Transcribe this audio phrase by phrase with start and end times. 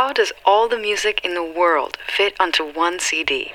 [0.00, 3.52] How does all the music in the world fit onto one CD?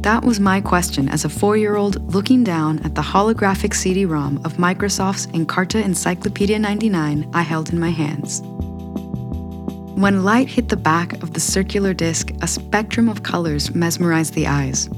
[0.00, 4.06] That was my question as a four year old looking down at the holographic CD
[4.06, 8.40] ROM of Microsoft's Encarta Encyclopedia 99 I held in my hands.
[10.00, 14.46] When light hit the back of the circular disc, a spectrum of colors mesmerized the
[14.46, 14.88] eyes.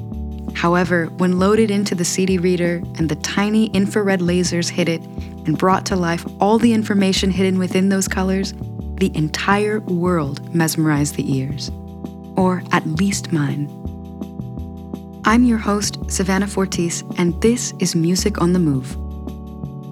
[0.54, 5.02] However, when loaded into the CD reader and the tiny infrared lasers hit it
[5.46, 8.54] and brought to life all the information hidden within those colors,
[8.96, 11.70] the entire world mesmerized the ears.
[12.36, 13.68] Or at least mine.
[15.24, 18.96] I'm your host, Savannah Fortis, and this is Music on the Move.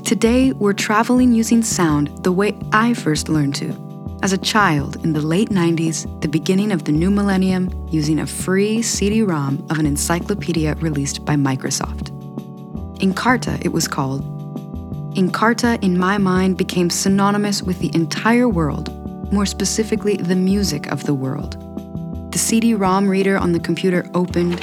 [0.05, 3.89] Today, we're traveling using sound the way I first learned to
[4.23, 8.27] as a child in the late 90s, the beginning of the new millennium, using a
[8.27, 12.09] free CD ROM of an encyclopedia released by Microsoft.
[13.01, 14.38] In Encarta, it was called.
[15.19, 18.93] Encarta, in my mind, became synonymous with the entire world,
[19.33, 21.57] more specifically, the music of the world.
[22.31, 24.61] The CD ROM reader on the computer opened,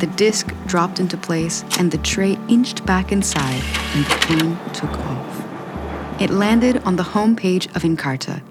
[0.00, 3.62] the disc dropped into place, and the tray inched back inside,
[3.94, 5.44] and the plane took off.
[6.18, 8.42] It landed on the home page of Encarta,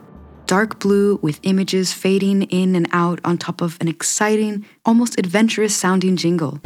[0.45, 5.75] dark blue with images fading in and out on top of an exciting, almost adventurous
[5.75, 6.59] sounding jingle.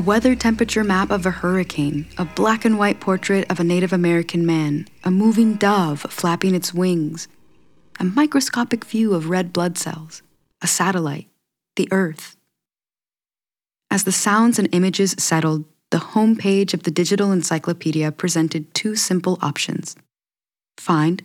[0.00, 4.46] Weather temperature map of a hurricane, a black and white portrait of a Native American
[4.46, 7.28] man, a moving dove flapping its wings,
[7.98, 10.22] a microscopic view of red blood cells,
[10.62, 11.28] a satellite,
[11.76, 12.36] the Earth.
[13.90, 18.96] As the sounds and images settled, the home page of the digital encyclopedia presented two
[18.96, 19.96] simple options
[20.78, 21.22] find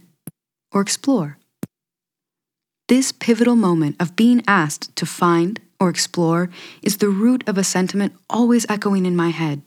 [0.74, 1.38] or explore.
[2.90, 6.50] This pivotal moment of being asked to find or explore
[6.82, 9.62] is the root of a sentiment always echoing in my head.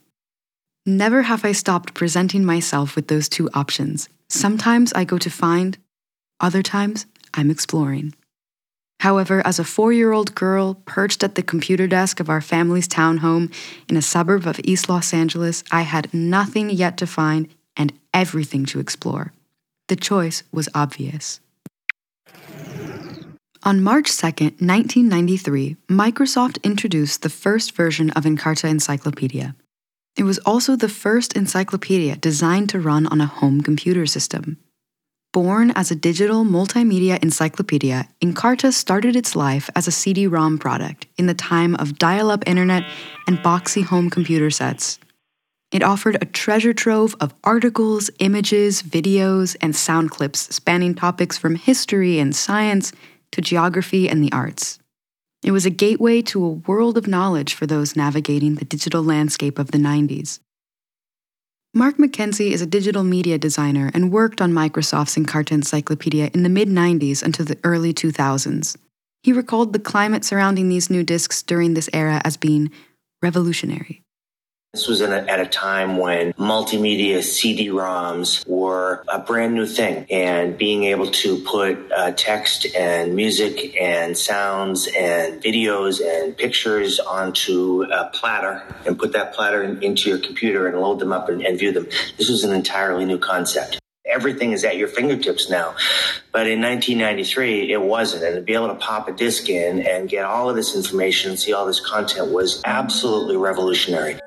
[0.86, 4.08] Never have I stopped presenting myself with those two options.
[4.28, 5.76] Sometimes I go to find,
[6.40, 8.14] other times I'm exploring.
[9.00, 12.88] However, as a four year old girl perched at the computer desk of our family's
[12.88, 13.52] townhome
[13.88, 18.66] in a suburb of East Los Angeles, I had nothing yet to find and everything
[18.66, 19.32] to explore.
[19.88, 21.40] The choice was obvious.
[23.64, 29.56] On March 2, 1993, Microsoft introduced the first version of Encarta Encyclopedia.
[30.16, 34.58] It was also the first encyclopedia designed to run on a home computer system.
[35.32, 41.06] Born as a digital multimedia encyclopedia, Encarta started its life as a CD ROM product
[41.16, 42.84] in the time of dial up internet
[43.26, 45.00] and boxy home computer sets.
[45.72, 51.56] It offered a treasure trove of articles, images, videos, and sound clips spanning topics from
[51.56, 52.92] history and science
[53.32, 54.78] to geography and the arts.
[55.42, 59.58] It was a gateway to a world of knowledge for those navigating the digital landscape
[59.58, 60.40] of the 90s.
[61.74, 66.48] Mark McKenzie is a digital media designer and worked on Microsoft's Encarta Encyclopedia in the
[66.48, 68.76] mid 90s until the early 2000s.
[69.22, 72.70] He recalled the climate surrounding these new discs during this era as being
[73.22, 74.02] revolutionary.
[74.74, 80.58] This was a, at a time when multimedia CD-ROMs were a brand new thing, and
[80.58, 87.84] being able to put uh, text and music and sounds and videos and pictures onto
[87.90, 91.40] a platter and put that platter in, into your computer and load them up and,
[91.40, 91.88] and view them.
[92.18, 95.74] This was an entirely new concept everything is at your fingertips now.
[96.32, 98.24] But in 1993, it wasn't.
[98.24, 101.30] And to be able to pop a disc in and get all of this information
[101.30, 104.18] and see all this content was absolutely revolutionary.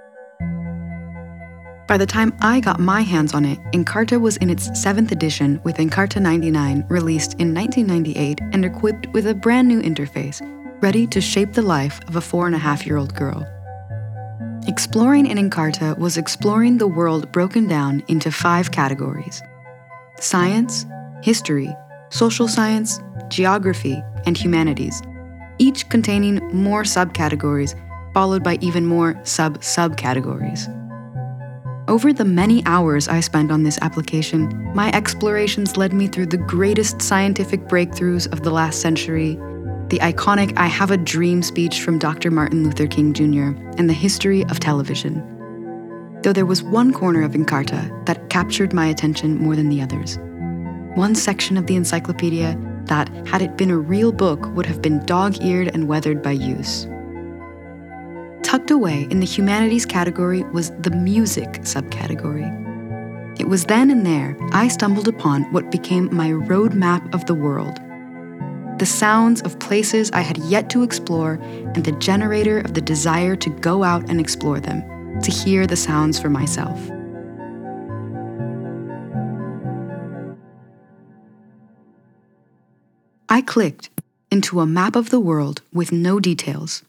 [1.91, 5.59] By the time I got my hands on it, Encarta was in its seventh edition
[5.65, 10.39] with Encarta 99, released in 1998 and equipped with a brand new interface,
[10.81, 13.45] ready to shape the life of a four and a half year old girl.
[14.67, 19.43] Exploring in Encarta was exploring the world broken down into five categories
[20.17, 20.85] science,
[21.21, 21.75] history,
[22.09, 25.01] social science, geography, and humanities,
[25.57, 27.75] each containing more subcategories,
[28.13, 30.69] followed by even more sub subcategories.
[31.87, 36.37] Over the many hours I spent on this application, my explorations led me through the
[36.37, 39.33] greatest scientific breakthroughs of the last century,
[39.87, 42.29] the iconic I Have a Dream speech from Dr.
[42.29, 45.15] Martin Luther King Jr., and the history of television.
[46.21, 50.19] Though there was one corner of Encarta that captured my attention more than the others.
[50.93, 55.03] One section of the encyclopedia that, had it been a real book, would have been
[55.07, 56.85] dog eared and weathered by use
[58.51, 62.49] tucked away in the humanities category was the music subcategory.
[63.39, 67.79] It was then and there I stumbled upon what became my roadmap of the world
[68.77, 71.33] the sounds of places I had yet to explore
[71.75, 74.81] and the generator of the desire to go out and explore them,
[75.21, 76.79] to hear the sounds for myself.
[83.29, 83.91] I clicked
[84.31, 86.81] into a map of the world with no details.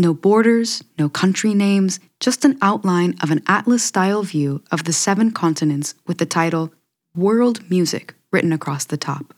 [0.00, 4.92] No borders, no country names, just an outline of an atlas style view of the
[4.92, 6.72] seven continents with the title
[7.16, 9.34] World Music written across the top.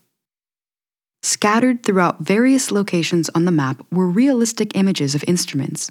[1.23, 5.91] Scattered throughout various locations on the map were realistic images of instruments.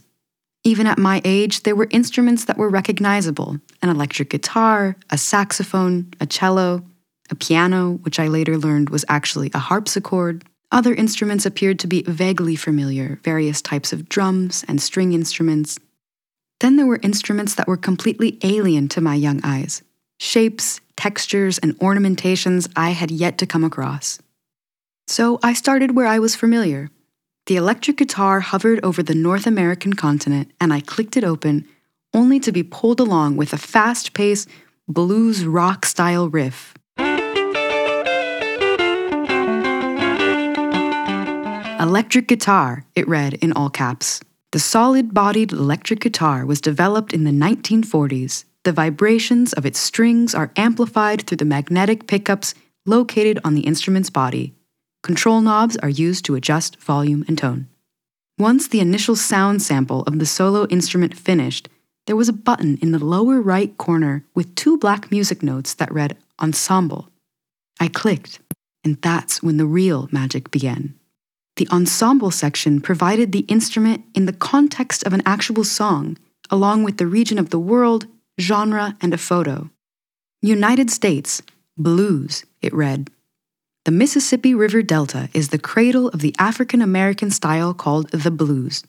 [0.63, 6.11] Even at my age, there were instruments that were recognizable an electric guitar, a saxophone,
[6.19, 6.83] a cello,
[7.31, 12.03] a piano, which I later learned was actually a harpsichord, other instruments appeared to be
[12.03, 15.79] vaguely familiar, various types of drums and string instruments.
[16.59, 19.81] Then there were instruments that were completely alien to my young eyes
[20.21, 24.19] shapes, textures, and ornamentations I had yet to come across.
[25.07, 26.91] So I started where I was familiar.
[27.45, 31.65] The electric guitar hovered over the North American continent, and I clicked it open,
[32.13, 34.49] only to be pulled along with a fast paced,
[34.89, 36.73] blues rock style riff.
[41.79, 44.19] Electric guitar, it read in all caps.
[44.51, 48.43] The solid bodied electric guitar was developed in the 1940s.
[48.65, 52.53] The vibrations of its strings are amplified through the magnetic pickups
[52.85, 54.53] located on the instrument's body.
[55.03, 57.69] Control knobs are used to adjust volume and tone.
[58.37, 61.69] Once the initial sound sample of the solo instrument finished,
[62.07, 65.93] there was a button in the lower right corner with two black music notes that
[65.93, 67.07] read Ensemble.
[67.79, 68.39] I clicked,
[68.83, 70.98] and that's when the real magic began.
[71.59, 76.17] The ensemble section provided the instrument in the context of an actual song,
[76.49, 78.07] along with the region of the world,
[78.39, 79.69] genre, and a photo.
[80.41, 81.41] United States,
[81.77, 83.09] blues, it read.
[83.83, 88.85] The Mississippi River Delta is the cradle of the African American style called the blues.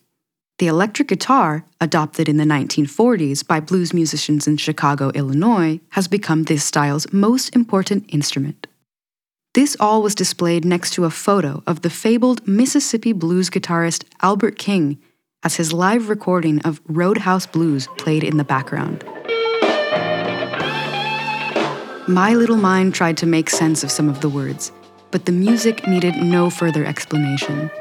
[0.61, 6.45] The electric guitar, adopted in the 1940s by blues musicians in Chicago, Illinois, has become
[6.45, 8.69] this style's most important instrument.
[9.53, 14.57] This all was displayed next to a photo of the fabled Mississippi blues guitarist Albert
[14.59, 14.97] King
[15.43, 19.03] as his live recording of Roadhouse Blues played in the background.
[22.07, 24.71] My little mind tried to make sense of some of the words,
[25.11, 27.73] but the music needed no further explanation.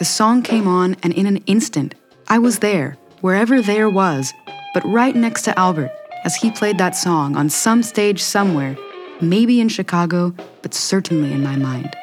[0.00, 1.94] The song came on, and in an instant,
[2.26, 4.32] I was there, wherever there was,
[4.74, 5.92] but right next to Albert
[6.24, 8.76] as he played that song on some stage somewhere
[9.20, 11.94] maybe in Chicago, but certainly in my mind.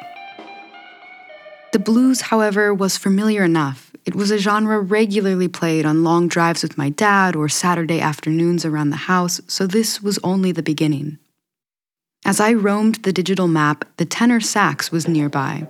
[1.72, 3.92] The blues, however, was familiar enough.
[4.04, 8.64] It was a genre regularly played on long drives with my dad or Saturday afternoons
[8.64, 11.18] around the house, so this was only the beginning.
[12.24, 15.66] As I roamed the digital map, the tenor sax was nearby.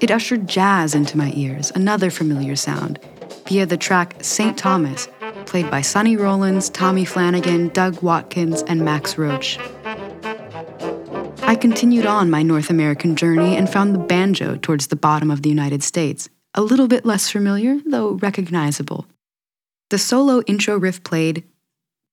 [0.00, 2.98] It ushered jazz into my ears, another familiar sound,
[3.46, 4.56] via the track St.
[4.56, 5.08] Thomas,
[5.46, 9.58] played by Sonny Rollins, Tommy Flanagan, Doug Watkins, and Max Roach.
[11.46, 15.42] I continued on my North American journey and found the banjo towards the bottom of
[15.42, 19.06] the United States, a little bit less familiar, though recognizable.
[19.90, 21.44] The solo intro riff played.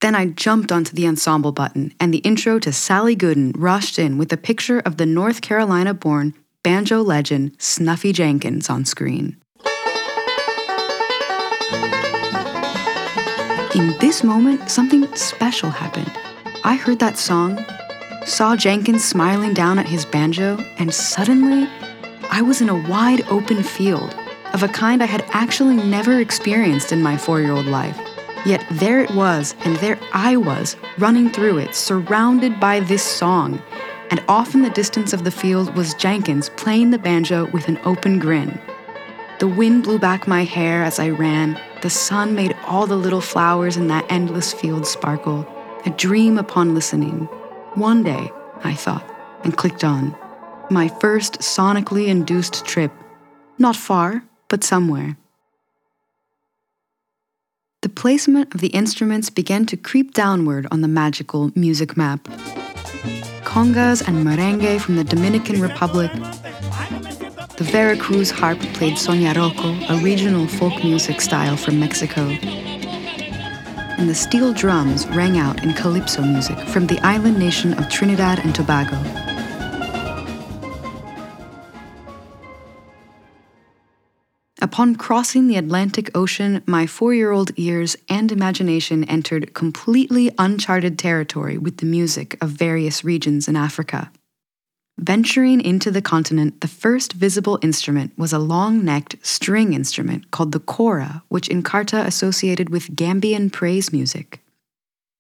[0.02, 4.20] Then I jumped onto the ensemble button, and the intro to Sally Gooden rushed in
[4.20, 9.38] with a picture of the North Carolina born banjo legend Snuffy Jenkins on screen.
[13.74, 16.12] In this moment, something special happened.
[16.64, 17.66] I heard that song
[18.26, 21.70] saw Jenkins smiling down at his banjo, and suddenly,
[22.32, 24.16] I was in a wide open field
[24.54, 28.00] of a kind I had actually never experienced in my four year old life.
[28.46, 33.62] Yet there it was, and there I was, running through it, surrounded by this song.
[34.10, 37.80] And off in the distance of the field was Jenkins playing the banjo with an
[37.86, 38.60] open grin.
[39.40, 41.60] The wind blew back my hair as I ran.
[41.82, 45.48] The sun made all the little flowers in that endless field sparkle.
[45.86, 47.28] A dream upon listening.
[47.76, 48.32] One day,
[48.64, 49.04] I thought,
[49.44, 50.16] and clicked on.
[50.70, 52.92] My first sonically induced trip.
[53.58, 55.18] Not far, but somewhere.
[57.82, 62.24] The placement of the instruments began to creep downward on the magical music map.
[63.44, 66.12] Congas and merengue from the Dominican Republic.
[67.58, 72.38] The Veracruz harp played son jarocho, a regional folk music style from Mexico
[73.98, 78.40] and the steel drums rang out in calypso music from the island nation of Trinidad
[78.40, 78.98] and Tobago.
[84.62, 90.98] Upon crossing the Atlantic Ocean, my four year old ears and imagination entered completely uncharted
[90.98, 94.12] territory with the music of various regions in Africa.
[95.00, 100.52] Venturing into the continent, the first visible instrument was a long necked string instrument called
[100.52, 104.40] the kora, which Encarta associated with Gambian praise music.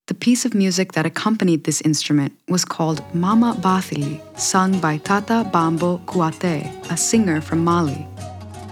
[0.07, 5.49] The piece of music that accompanied this instrument was called Mama Bathily, sung by Tata
[5.51, 8.05] Bambo Kouyaté, a singer from Mali.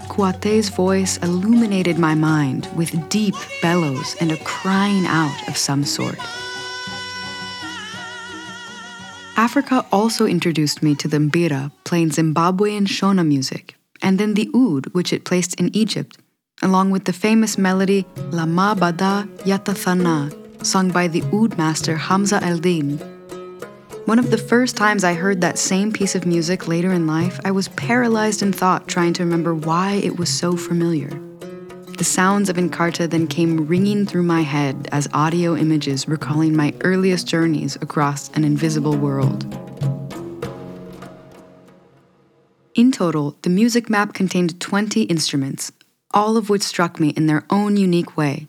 [0.08, 6.18] Kouyaté's voice illuminated my mind with deep bellows and a crying out of some sort.
[9.36, 14.86] Africa also introduced me to the mbira, playing Zimbabwean Shona music, and then the oud,
[14.92, 16.18] which it placed in Egypt,
[16.60, 20.30] along with the famous melody Lama Bada Yatathana,
[20.64, 22.98] sung by the oud master Hamza El Din.
[24.04, 27.40] One of the first times I heard that same piece of music later in life,
[27.42, 31.10] I was paralyzed in thought trying to remember why it was so familiar.
[32.02, 36.74] The sounds of Encarta then came ringing through my head as audio images recalling my
[36.80, 39.44] earliest journeys across an invisible world.
[42.74, 45.70] In total, the music map contained 20 instruments,
[46.12, 48.48] all of which struck me in their own unique way.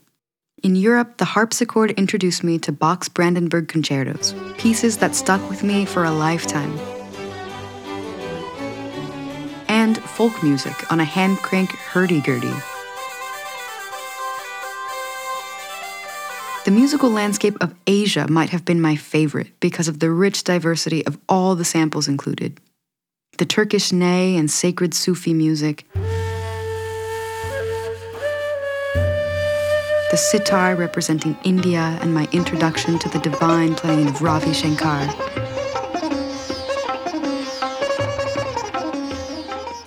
[0.64, 5.86] In Europe, the harpsichord introduced me to Bach's Brandenburg concertos, pieces that stuck with me
[5.86, 6.76] for a lifetime.
[9.68, 12.56] And folk music on a hand crank hurdy-gurdy
[16.66, 21.06] The musical landscape of Asia might have been my favorite because of the rich diversity
[21.06, 22.58] of all the samples included.
[23.38, 25.86] The Turkish ney and sacred Sufi music,
[30.10, 35.43] the sitar representing India and my introduction to the divine playing of Ravi Shankar.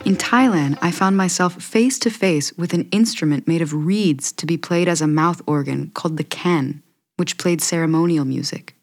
[0.07, 4.47] In Thailand, I found myself face to face with an instrument made of reeds to
[4.47, 6.85] be played as a mouth organ called the khen,
[7.17, 8.77] which played ceremonial music.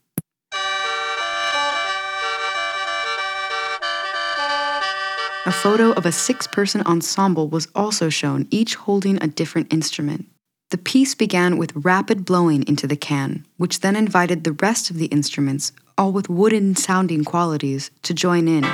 [5.46, 10.26] A photo of a six person ensemble was also shown, each holding a different instrument.
[10.72, 14.98] The piece began with rapid blowing into the khen, which then invited the rest of
[14.98, 18.66] the instruments, all with wooden sounding qualities, to join in.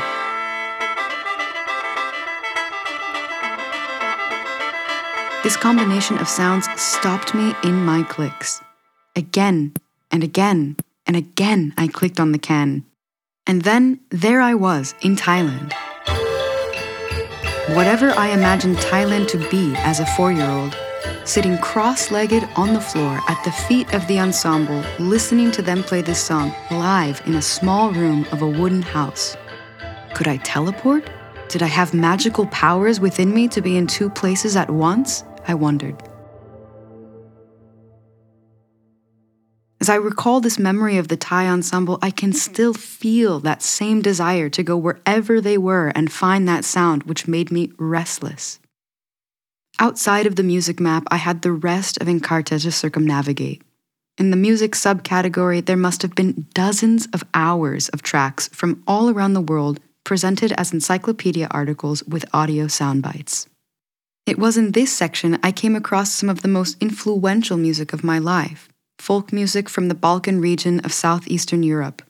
[5.49, 8.61] This combination of sounds stopped me in my clicks.
[9.15, 9.73] Again
[10.11, 10.75] and again
[11.07, 12.85] and again, I clicked on the khen.
[13.47, 15.73] And then there I was in Thailand.
[17.75, 20.77] Whatever I imagined Thailand to be as a four year old,
[21.25, 25.81] sitting cross legged on the floor at the feet of the ensemble, listening to them
[25.81, 29.35] play this song live in a small room of a wooden house.
[30.13, 31.09] Could I teleport?
[31.47, 35.23] Did I have magical powers within me to be in two places at once?
[35.49, 35.95] I wondered.
[39.81, 44.03] As I recall this memory of the Thai ensemble, I can still feel that same
[44.03, 48.59] desire to go wherever they were and find that sound which made me restless.
[49.79, 53.63] Outside of the music map, I had the rest of Encarta to circumnavigate.
[54.19, 59.09] In the music subcategory, there must have been dozens of hours of tracks from all
[59.09, 63.48] around the world presented as encyclopedia articles with audio sound bites.
[64.29, 68.03] It was in this section I came across some of the most influential music of
[68.03, 68.69] my life
[68.99, 72.03] folk music from the Balkan region of southeastern Europe,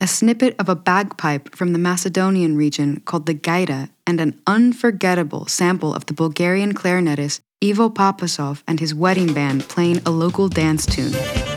[0.00, 5.46] a snippet of a bagpipe from the Macedonian region called the gaida, and an unforgettable
[5.46, 10.86] sample of the Bulgarian clarinetist Ivo Papasov and his wedding band playing a local dance
[10.86, 11.47] tune.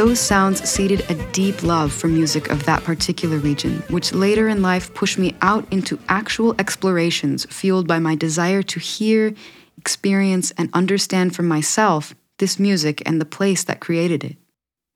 [0.00, 4.62] Those sounds seeded a deep love for music of that particular region, which later in
[4.62, 9.34] life pushed me out into actual explorations fueled by my desire to hear,
[9.76, 14.38] experience, and understand for myself this music and the place that created it.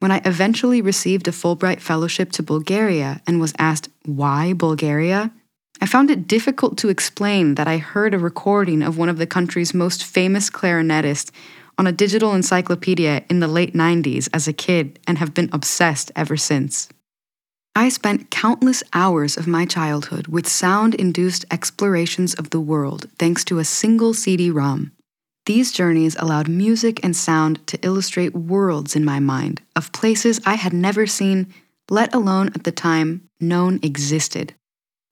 [0.01, 5.31] When I eventually received a Fulbright Fellowship to Bulgaria and was asked, why Bulgaria?
[5.83, 9.27] I found it difficult to explain that I heard a recording of one of the
[9.27, 11.31] country's most famous clarinetists
[11.79, 16.11] on a digital encyclopedia in the late 90s as a kid and have been obsessed
[16.15, 16.89] ever since.
[17.77, 23.45] I spent countless hours of my childhood with sound induced explorations of the world thanks
[23.47, 24.93] to a single CD ROM.
[25.47, 30.55] These journeys allowed music and sound to illustrate worlds in my mind of places I
[30.55, 31.53] had never seen,
[31.91, 34.55] let alone at the time known existed,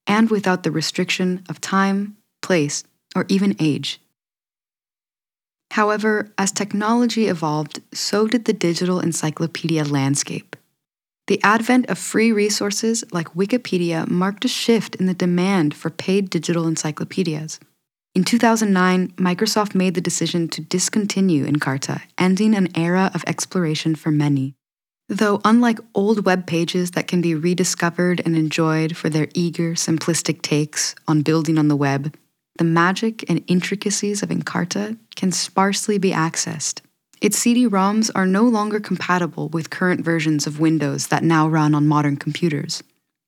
[0.07, 2.83] and without the restriction of time, place,
[3.15, 3.99] or even age.
[5.73, 10.55] However, as technology evolved, so did the digital encyclopedia landscape.
[11.25, 16.29] The advent of free resources like Wikipedia marked a shift in the demand for paid
[16.29, 17.59] digital encyclopedias.
[18.13, 24.11] In 2009, Microsoft made the decision to discontinue Encarta, ending an era of exploration for
[24.11, 24.53] many.
[25.09, 30.43] Though, unlike old web pages that can be rediscovered and enjoyed for their eager, simplistic
[30.43, 32.15] takes on building on the web,
[32.57, 36.81] the magic and intricacies of Encarta can sparsely be accessed.
[37.21, 41.73] Its CD ROMs are no longer compatible with current versions of Windows that now run
[41.73, 42.83] on modern computers.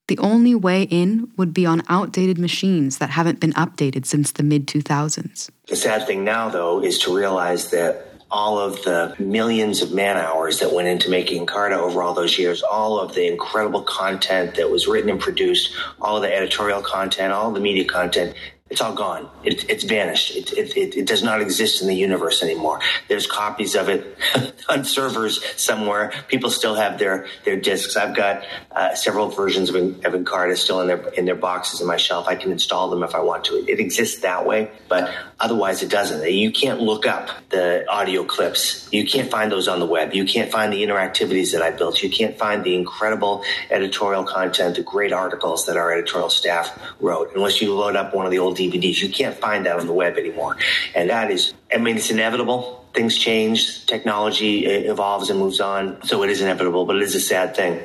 [0.08, 4.44] The only way in would be on outdated machines that haven't been updated since the
[4.44, 5.50] mid 2000s.
[5.68, 10.18] The sad thing now, though, is to realize that all of the millions of man
[10.18, 14.56] hours that went into making Encarta over all those years, all of the incredible content
[14.56, 18.36] that was written and produced, all of the editorial content, all the media content
[18.76, 19.30] it's all gone.
[19.46, 20.36] It, it's vanished.
[20.36, 22.82] It, it, it, does not exist in the universe anymore.
[23.08, 24.18] There's copies of it
[24.70, 26.12] on servers somewhere.
[26.28, 27.96] People still have their, their discs.
[27.96, 31.88] I've got uh, several versions of, of Encarta still in their in their boxes in
[31.88, 32.28] my shelf.
[32.28, 33.54] I can install them if I want to.
[33.66, 36.30] It exists that way, but otherwise it doesn't.
[36.30, 38.90] You can't look up the audio clips.
[38.92, 40.14] You can't find those on the web.
[40.14, 42.04] You can't find the interactivities that I built.
[42.04, 47.32] You can't find the incredible editorial content, the great articles that our editorial staff wrote,
[47.36, 49.02] unless you load up one of the old DVDs.
[49.02, 50.58] You can't find that on the web anymore.
[50.94, 52.86] And that is, I mean, it's inevitable.
[52.94, 56.02] Things change, technology uh, evolves and moves on.
[56.04, 57.84] So it is inevitable, but it is a sad thing.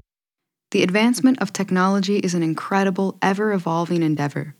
[0.70, 4.54] The advancement of technology is an incredible, ever evolving endeavor.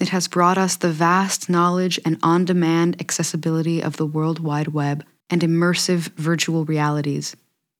[0.00, 4.68] It has brought us the vast knowledge and on demand accessibility of the World Wide
[4.68, 7.36] Web and immersive virtual realities.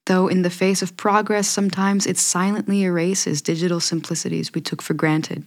[0.06, 4.94] Though, in the face of progress, sometimes it silently erases digital simplicities we took for
[4.94, 5.46] granted.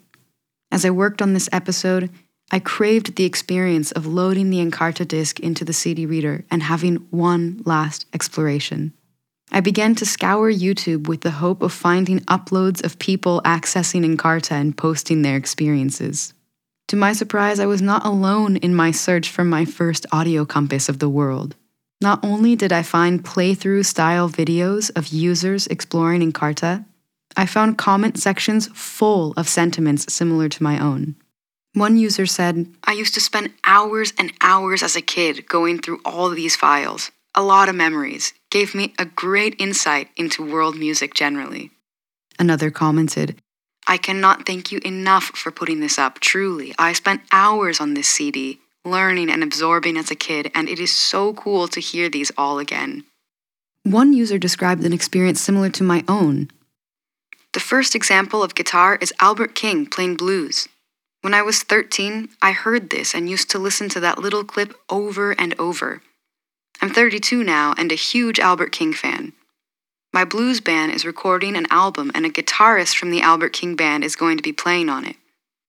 [0.71, 2.09] As I worked on this episode,
[2.49, 7.07] I craved the experience of loading the Encarta disc into the CD reader and having
[7.09, 8.93] one last exploration.
[9.51, 14.51] I began to scour YouTube with the hope of finding uploads of people accessing Encarta
[14.51, 16.33] and posting their experiences.
[16.89, 20.88] To my surprise, I was not alone in my search for my first audio compass
[20.88, 21.55] of the world.
[21.99, 26.86] Not only did I find playthrough style videos of users exploring Encarta,
[27.36, 31.15] I found comment sections full of sentiments similar to my own.
[31.77, 36.01] One user said, I used to spend hours and hours as a kid going through
[36.03, 37.11] all these files.
[37.35, 38.33] A lot of memories.
[38.49, 41.69] Gave me a great insight into world music generally.
[42.39, 43.39] Another commented,
[43.85, 46.73] I cannot thank you enough for putting this up, truly.
[46.79, 50.91] I spent hours on this CD, learning and absorbing as a kid, and it is
[50.91, 53.03] so cool to hear these all again.
[53.83, 56.49] One user described an experience similar to my own.
[57.53, 60.67] The first example of guitar is Albert King playing blues.
[61.21, 64.73] When I was 13, I heard this and used to listen to that little clip
[64.89, 66.01] over and over.
[66.82, 69.34] I'm 32 now and a huge Albert King fan.
[70.13, 74.03] My blues band is recording an album, and a guitarist from the Albert King band
[74.03, 75.17] is going to be playing on it.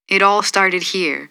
[0.08, 1.30] It all started here.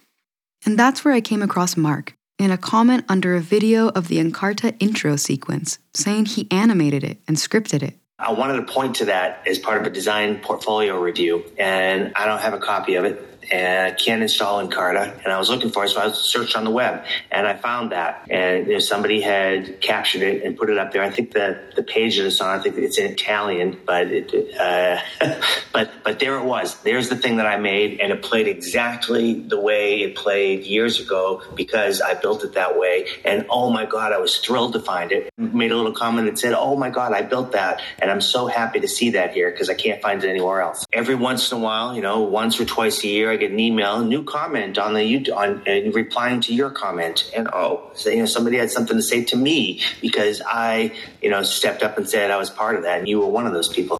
[0.65, 4.17] And that's where I came across Mark in a comment under a video of the
[4.17, 7.95] Encarta intro sequence, saying he animated it and scripted it.
[8.19, 12.25] I wanted to point to that as part of a design portfolio review, and I
[12.25, 15.23] don't have a copy of it and I can't install Encarta.
[15.23, 17.91] And I was looking for it, so I searched on the web and I found
[17.91, 18.27] that.
[18.29, 21.03] And you know, somebody had captured it and put it up there.
[21.03, 24.55] I think the, the page that it's on, I think it's in Italian, but it,
[24.59, 24.99] uh,
[25.73, 26.81] but but there it was.
[26.81, 30.99] There's the thing that I made, and it played exactly the way it played years
[30.99, 33.07] ago because I built it that way.
[33.23, 35.31] And oh my god, I was thrilled to find it.
[35.37, 38.79] Made a little comment that said, "Oh my god, I built that," I'm so happy
[38.79, 40.85] to see that here because I can't find it anywhere else.
[40.91, 43.59] Every once in a while, you know, once or twice a year, I get an
[43.59, 47.91] email, a new comment on the YouTube, on uh, replying to your comment, and oh,
[47.93, 51.83] so, you know, somebody had something to say to me because I, you know, stepped
[51.83, 53.97] up and said I was part of that, and you were one of those people.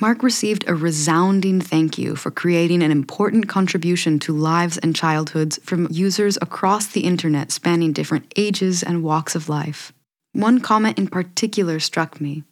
[0.00, 5.60] Mark received a resounding thank you for creating an important contribution to lives and childhoods
[5.62, 9.92] from users across the internet spanning different ages and walks of life.
[10.32, 12.42] One comment in particular struck me.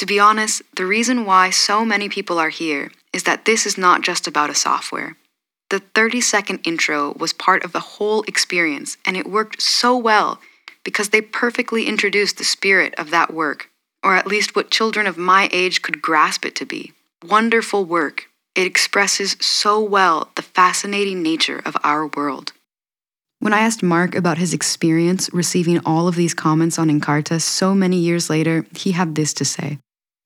[0.00, 3.76] To be honest, the reason why so many people are here is that this is
[3.76, 5.18] not just about a software.
[5.68, 10.40] The 30 second intro was part of the whole experience, and it worked so well
[10.84, 13.68] because they perfectly introduced the spirit of that work,
[14.02, 16.94] or at least what children of my age could grasp it to be.
[17.22, 18.30] Wonderful work.
[18.54, 22.54] It expresses so well the fascinating nature of our world.
[23.38, 27.74] When I asked Mark about his experience receiving all of these comments on Encarta so
[27.74, 29.78] many years later, he had this to say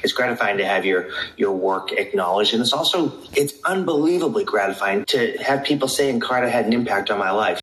[0.05, 5.37] it's gratifying to have your your work acknowledged and it's also it's unbelievably gratifying to
[5.39, 7.61] have people say encarta had an impact on my life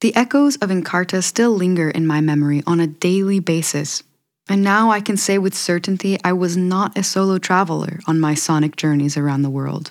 [0.00, 4.02] the echoes of encarta still linger in my memory on a daily basis
[4.48, 8.34] And now I can say with certainty I was not a solo traveler on my
[8.34, 9.90] sonic journeys around the world.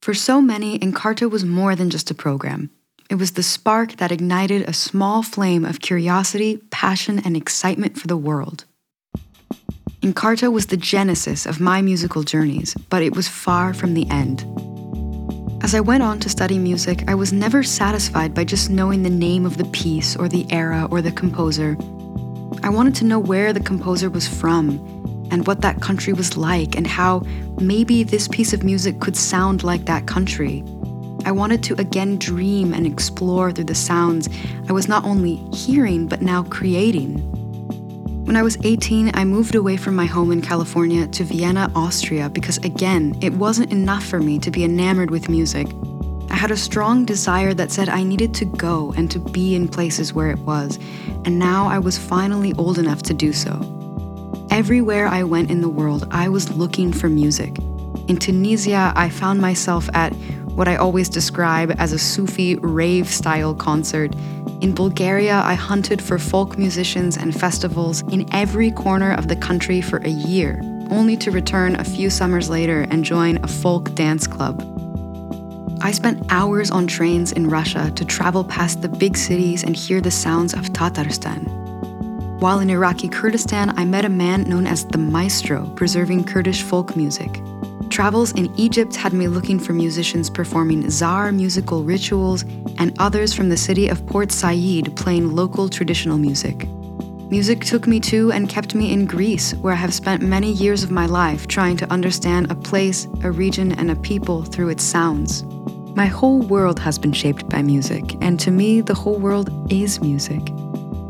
[0.00, 2.70] For so many, Encarta was more than just a program.
[3.08, 8.08] It was the spark that ignited a small flame of curiosity, passion, and excitement for
[8.08, 8.64] the world.
[10.02, 14.44] Encarta was the genesis of my musical journeys, but it was far from the end.
[15.62, 19.10] As I went on to study music, I was never satisfied by just knowing the
[19.10, 21.76] name of the piece or the era or the composer.
[22.64, 24.70] I wanted to know where the composer was from
[25.30, 27.20] and what that country was like and how
[27.60, 30.64] maybe this piece of music could sound like that country.
[31.24, 34.28] I wanted to again dream and explore through the sounds
[34.68, 37.31] I was not only hearing but now creating.
[38.32, 42.30] When I was 18, I moved away from my home in California to Vienna, Austria,
[42.30, 45.66] because again, it wasn't enough for me to be enamored with music.
[46.30, 49.68] I had a strong desire that said I needed to go and to be in
[49.68, 50.78] places where it was,
[51.26, 53.52] and now I was finally old enough to do so.
[54.50, 57.58] Everywhere I went in the world, I was looking for music.
[58.08, 60.14] In Tunisia, I found myself at
[60.54, 64.14] what I always describe as a Sufi rave style concert
[64.62, 69.80] in Bulgaria, I hunted for folk musicians and festivals in every corner of the country
[69.80, 74.28] for a year, only to return a few summers later and join a folk dance
[74.28, 74.62] club.
[75.82, 80.00] I spent hours on trains in Russia to travel past the big cities and hear
[80.00, 81.42] the sounds of Tatarstan.
[82.40, 86.94] While in Iraqi Kurdistan, I met a man known as the Maestro, preserving Kurdish folk
[86.94, 87.40] music.
[87.90, 92.42] Travels in Egypt had me looking for musicians performing Zar musical rituals
[92.78, 96.68] and others from the city of Port Said playing local traditional music.
[97.30, 100.82] Music took me to and kept me in Greece, where I have spent many years
[100.82, 104.84] of my life trying to understand a place, a region, and a people through its
[104.84, 105.42] sounds.
[105.94, 110.00] My whole world has been shaped by music, and to me, the whole world is
[110.00, 110.42] music.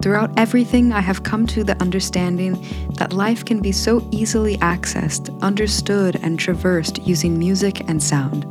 [0.02, 2.58] Throughout everything, I have come to the understanding
[2.94, 8.42] that life can be so easily accessed, understood, and traversed using music and sound.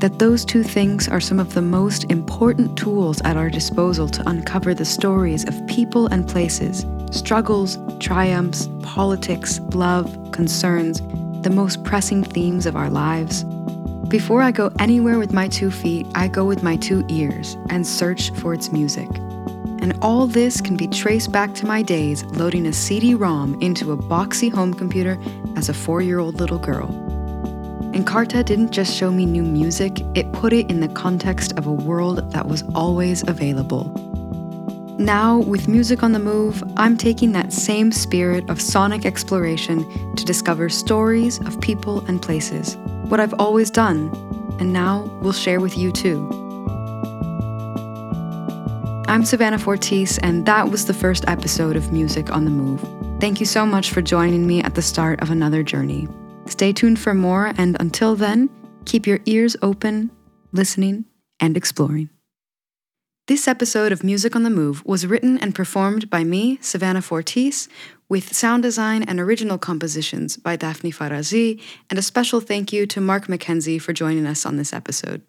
[0.00, 4.28] That those two things are some of the most important tools at our disposal to
[4.28, 11.00] uncover the stories of people and places, struggles, triumphs, politics, love, concerns,
[11.44, 13.44] the most pressing themes of our lives.
[14.08, 17.86] Before I go anywhere with my two feet, I go with my two ears and
[17.86, 19.08] search for its music.
[19.80, 23.92] And all this can be traced back to my days loading a CD ROM into
[23.92, 25.18] a boxy home computer
[25.56, 26.88] as a four year old little girl.
[27.94, 31.72] Encarta didn't just show me new music, it put it in the context of a
[31.72, 33.92] world that was always available.
[35.00, 40.24] Now, with music on the move, I'm taking that same spirit of sonic exploration to
[40.26, 42.76] discover stories of people and places,
[43.08, 44.10] what I've always done,
[44.60, 46.49] and now will share with you too.
[49.10, 52.80] I'm Savannah Fortis, and that was the first episode of Music on the Move.
[53.20, 56.06] Thank you so much for joining me at the start of another journey.
[56.46, 58.48] Stay tuned for more, and until then,
[58.84, 60.12] keep your ears open,
[60.52, 61.06] listening,
[61.40, 62.08] and exploring.
[63.26, 67.68] This episode of Music on the Move was written and performed by me, Savannah Fortis,
[68.08, 73.00] with sound design and original compositions by Daphne Farazi, and a special thank you to
[73.00, 75.22] Mark McKenzie for joining us on this episode.